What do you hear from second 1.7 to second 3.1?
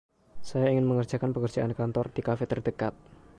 kantor di kafe terdekat